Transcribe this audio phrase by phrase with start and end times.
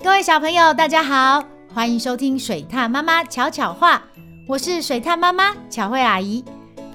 [0.00, 4.00] 各位小朋友，大家好，欢迎收听水獭妈妈巧巧话，
[4.46, 6.44] 我是水獭妈妈巧慧阿姨。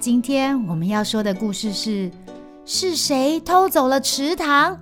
[0.00, 2.08] 今天我们要说的故事是：
[2.64, 4.78] 是谁偷走了池塘？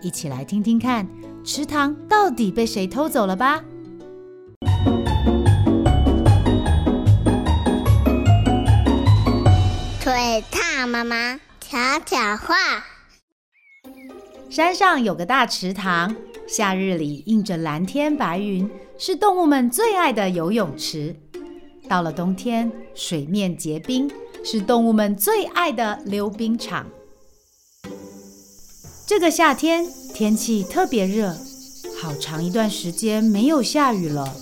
[0.00, 1.06] 一起来听听看，
[1.44, 3.62] 池塘到底被谁偷走了吧？
[10.00, 11.76] 水獭妈妈巧
[12.06, 12.54] 巧话。
[14.48, 16.16] 山上有个大池塘。
[16.46, 21.16] 夏日里映着蓝天白云，是动物们最爱的游泳池。
[21.88, 24.10] 到了冬天，水面结冰，
[24.44, 26.86] 是动物们最爱的溜冰场。
[29.06, 31.36] 这个夏天天气特别热，
[32.00, 34.32] 好长一段时间没有下雨了。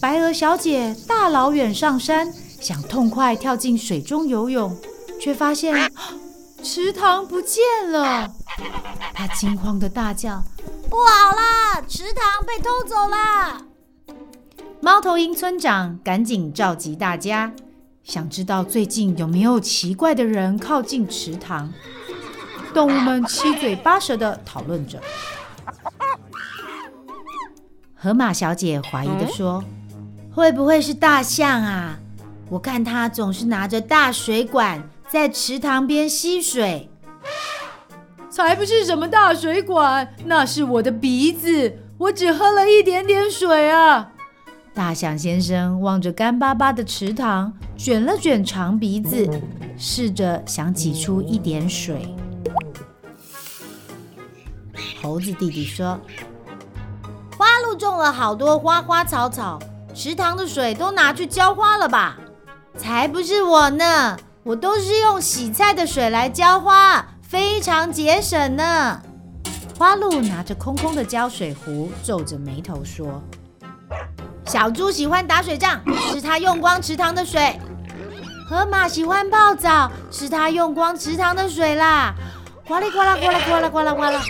[0.00, 4.74] 白鹅小姐大老远上山，想痛快跳进水中游泳，
[5.20, 5.90] 却发现
[6.62, 8.34] 池塘不见了。
[9.12, 10.42] 她惊慌地大叫。
[10.90, 11.80] 不好啦！
[11.86, 13.62] 池塘被偷走啦！
[14.80, 17.52] 猫头鹰村长赶紧召集大家，
[18.02, 21.72] 想知道最近有没有奇怪的人靠近池塘。
[22.74, 25.00] 动物们七嘴八舌的讨论着。
[27.94, 29.62] 河马小姐怀疑的说
[30.34, 32.00] ：“会不会是大象啊？
[32.48, 36.89] 我看它总是拿着大水管在池塘边吸水。”
[38.30, 44.12] 才不是什么大水管，那是我的鼻子，我只喝了一点点水啊！
[44.72, 49.28] 大象先生望着干巴巴的池塘，卷了卷长鼻子，
[49.76, 52.14] 试着想挤出一点水。
[55.02, 55.98] 猴子弟弟说
[57.36, 59.58] ：“花路种了好多花花草草，
[59.92, 62.16] 池塘的水都拿去浇花了吧？”
[62.78, 67.04] 才不是我呢，我都是用洗菜的水来浇花。
[67.30, 69.00] 非常节省呢。
[69.78, 73.22] 花鹿拿着空空的浇水壶，皱着眉头说
[74.46, 75.80] ：“小猪喜欢打水仗，
[76.12, 77.56] 是它用光池塘的水。
[78.48, 82.12] 河马喜欢泡澡，是它用光池塘的水啦。
[82.66, 84.22] 呱啦呱啦呱啦呱啦呱啦呱啦！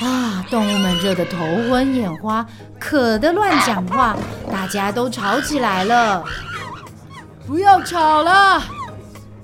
[0.00, 1.36] 啊，动物们热得头
[1.68, 2.46] 昏眼花，
[2.80, 4.16] 渴得乱讲话，
[4.50, 6.24] 大家都吵起来了。
[7.46, 8.62] 不要吵了！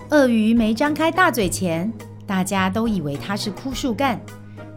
[0.09, 1.93] 鳄鱼没张开大嘴前。
[2.33, 4.19] 大家都以为它是枯树干，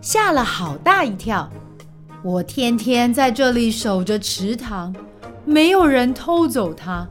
[0.02, 1.50] 吓了好大一跳。
[2.22, 4.94] 我天天在这里守着池塘，
[5.46, 7.08] 没有人偷走它，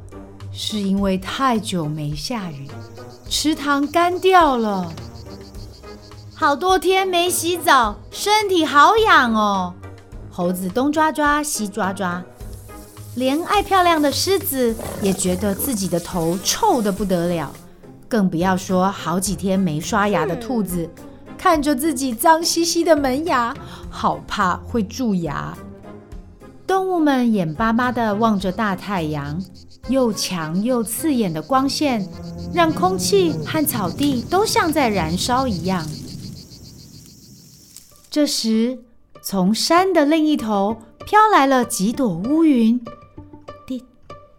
[0.53, 2.69] 是因为太久没下雨，
[3.27, 4.93] 池塘干掉了。
[6.35, 9.73] 好多天没洗澡，身体好痒哦。
[10.31, 12.23] 猴子东抓抓西抓抓，
[13.15, 17.51] 连爱漂亮的狮子也觉得自己的头臭得不得了。
[18.15, 20.89] 更不要说好几天没刷牙的兔子，
[21.37, 23.53] 看着自己脏兮兮的门牙，
[23.91, 25.53] 好怕会蛀牙。
[26.65, 29.43] 动物们眼巴巴地望着大太阳，
[29.89, 32.09] 又强又刺眼的光线，
[32.55, 35.85] 让空气和草地都像在燃烧一样。
[38.09, 38.79] 这时，
[39.25, 42.81] 从山的另一头飘来了几朵乌云，
[43.67, 43.83] 滴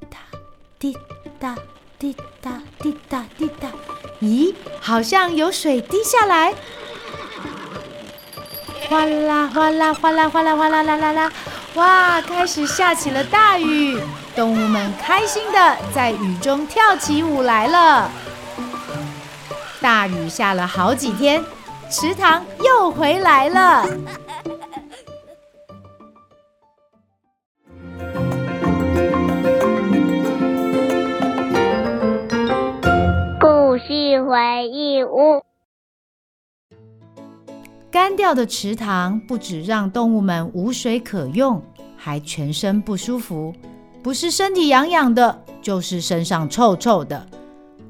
[0.10, 0.20] 答
[0.80, 0.96] 滴
[1.38, 1.58] 答。
[1.98, 3.68] 滴答滴答滴答，
[4.22, 6.54] 咦，好像有水滴下来，
[8.88, 11.32] 哗啦哗啦哗啦哗啦哗啦啦啦啦，
[11.74, 14.00] 哇，开始下起了大雨，
[14.36, 18.12] 动物们开心地在雨中跳起舞来了。
[19.82, 21.44] 大雨下了好几天，
[21.90, 23.88] 池塘又回来了。
[37.92, 41.62] 干掉的池塘不止让动物们无水可用，
[41.96, 43.54] 还全身不舒服，
[44.04, 47.26] 不是身体痒痒的，就是身上臭臭的。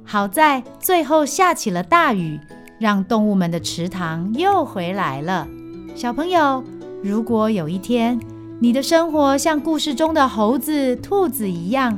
[0.04, 2.40] 好在最后下起了大雨，
[2.80, 5.48] 让动物们的池塘又回来了。
[5.96, 6.64] 小朋友，
[7.04, 8.20] 如果有一天
[8.60, 11.98] 你的生活像故事中的猴子、兔子一样，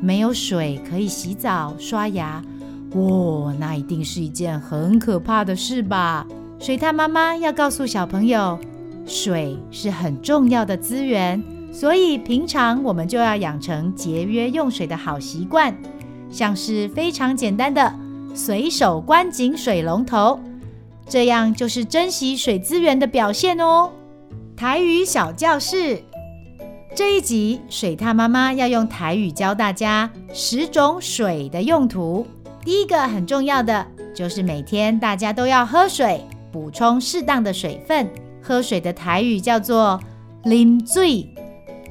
[0.00, 2.42] 没有水可以洗澡、刷牙。
[2.94, 6.26] 哇、哦，那一定是一件很可怕的事吧？
[6.60, 8.58] 水獭妈妈要告诉小朋友，
[9.04, 11.42] 水是很重要的资源，
[11.72, 15.76] 所以平常我们就要养成节约用水的好习惯，
[16.30, 17.92] 像是非常简单的
[18.32, 20.38] 随手关紧水龙头，
[21.08, 23.90] 这样就是珍惜水资源的表现哦。
[24.56, 26.00] 台语小教室
[26.94, 32.24] 这一集，水獭妈妈要用台语教大家十种水的用途。
[32.64, 38.08] 第一个很重要的就是每天大家都要喝水，补充适当的水分。
[38.42, 40.00] 喝水的台语叫做
[40.44, 41.28] 啉水，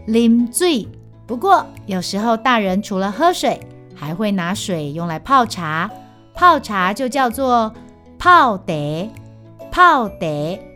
[0.08, 0.88] 啉水。
[1.28, 3.60] 不过有时候大人除了喝水，
[3.96, 5.90] 还会拿水用来泡茶，
[6.34, 7.72] 泡茶就叫做
[8.18, 8.64] 泡茶，
[9.72, 10.73] 泡茶。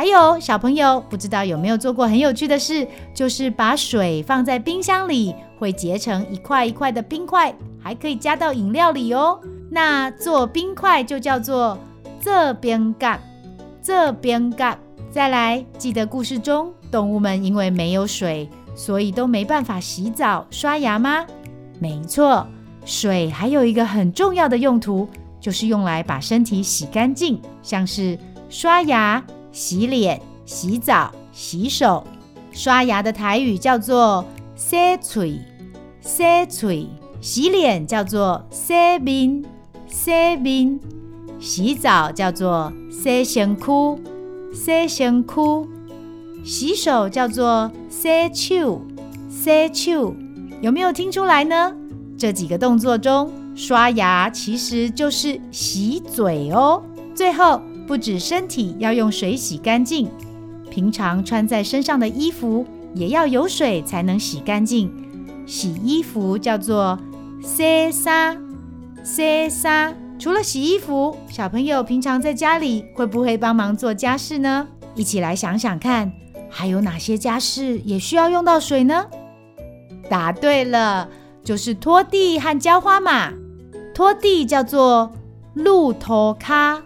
[0.00, 9.38] 还有小朋友不知道有没有做过很有趣的事，就是把水放在冰箱里，会结成一块一块的冰块，还可以加到饮料里哦。
[9.70, 11.76] 那做冰块就叫做
[12.18, 13.20] 这边干，
[13.82, 14.78] 这边干。
[15.10, 21.26] 再来，记得故事中动物们因为没有水，所以都没办法洗澡、刷牙吗？
[21.78, 22.46] 没错，
[22.86, 25.06] 水还有一个很重要的用途，
[25.38, 28.18] 就是用来把身体洗干净，像是
[28.48, 29.22] 刷牙。
[29.52, 32.04] 洗脸、洗澡、洗手，
[32.52, 34.24] 刷牙的台语叫做
[34.54, 35.38] 洗嘴，
[36.00, 36.86] 洗嘴；
[37.20, 39.44] 洗脸叫做洗面，
[39.86, 40.78] 洗面；
[41.40, 43.98] 洗澡叫做洗身躯，
[44.52, 45.66] 洗身躯；
[46.44, 48.80] 洗手叫做洗手，
[49.28, 50.14] 洗手。
[50.60, 51.74] 有没有听出来呢？
[52.18, 56.82] 这几个动作中，刷牙其实就是洗嘴哦。
[57.14, 57.60] 最后。
[57.90, 60.08] 不止身体要用水洗干净，
[60.70, 62.64] 平常穿在身上的衣服
[62.94, 64.88] 也要有水才能洗干净。
[65.44, 66.96] 洗衣服叫做
[67.42, 68.36] 洗沙，
[69.02, 69.92] 洗沙。
[70.20, 74.68] 除了洗衣服，小朋友平常在家里会不会帮忙做家事呢？
[74.94, 76.12] 一起来想想看，
[76.48, 79.04] 还有哪些家事也需要用到水呢？
[80.08, 81.08] 答对了，
[81.42, 83.32] 就是拖地和浇花嘛。
[83.92, 85.10] 拖地叫做
[85.56, 86.82] 卤涂骹。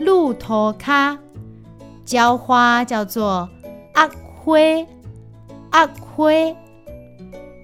[0.00, 1.18] 卤涂骹，
[2.04, 3.48] 浇花叫做
[3.94, 4.08] 压
[4.42, 4.58] 花，
[5.72, 6.32] 压花。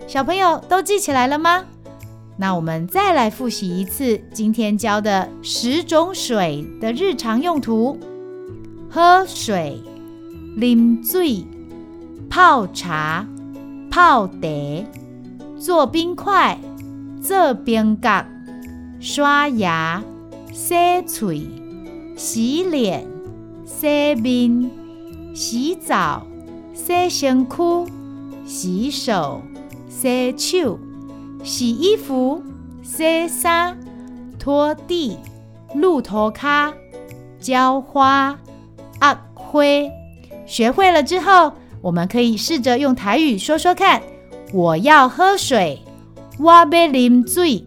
[0.06, 1.64] 小朋友都记起来了吗？
[2.36, 7.98] 那我们再来复习一次今天教的十种水的日常用途：
[8.88, 9.82] 喝水、
[10.56, 11.44] 啉水、
[12.30, 13.26] 泡茶、
[13.90, 14.86] 泡茶、
[15.58, 16.56] 做冰块、
[17.20, 18.24] 做冰角、
[19.00, 20.02] 刷牙、
[20.52, 20.74] 洗
[21.06, 21.44] 嘴。
[22.18, 23.06] 洗脸、
[23.64, 24.68] 洗面、
[25.36, 26.26] 洗澡、
[26.74, 27.86] 洗身躯、
[28.44, 29.40] 洗手、
[29.88, 30.80] 洗手、
[31.44, 32.42] 洗衣服、
[32.82, 33.78] 洗衫、
[34.36, 35.16] 拖地、
[35.76, 36.72] 卤涂骹、
[37.38, 38.36] 浇花、
[39.00, 39.88] 压灰。
[40.44, 44.02] 学会了之后，我们可以试着用台语说说看：
[44.52, 45.84] 我要喝水，
[46.40, 47.64] 我要啉水，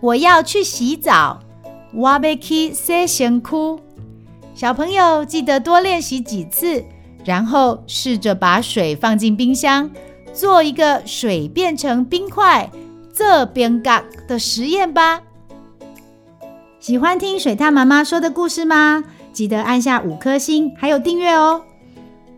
[0.00, 1.40] 我要去洗澡。
[1.92, 3.78] 我要去洗身躯，
[4.54, 6.84] 小朋友记得多练习几次，
[7.24, 9.90] 然后试着把水放进冰箱，
[10.32, 12.70] 做一个水变成冰块、
[13.12, 15.22] 做冰角的实验吧。
[16.78, 19.02] 喜欢听水獭妈妈说的故事吗？
[19.32, 21.62] 记得按下五颗星，还有订阅哦。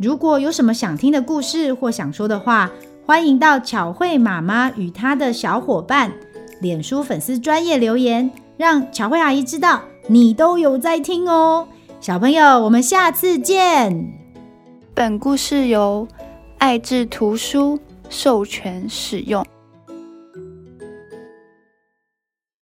[0.01, 2.71] 如果有什么想听的故事或想说的话，
[3.05, 6.12] 欢迎到巧慧妈妈与她的小伙伴
[6.61, 8.31] 脸书粉丝专业留言。
[8.58, 11.69] 让巧慧阿姨知道你都有在听哦，
[12.00, 14.12] 小朋友，我们下次见。
[14.93, 16.08] 本故事由
[16.58, 17.78] 爱智图书
[18.10, 19.46] 授权使用。